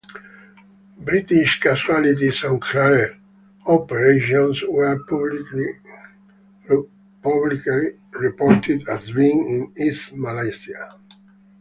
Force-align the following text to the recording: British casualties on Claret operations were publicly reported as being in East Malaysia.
British 0.97 1.59
casualties 1.59 2.43
on 2.43 2.59
Claret 2.59 3.17
operations 3.67 4.63
were 4.67 4.97
publicly 5.03 5.75
reported 8.13 8.89
as 8.89 9.11
being 9.11 9.47
in 9.47 9.73
East 9.87 10.11
Malaysia. 10.13 10.89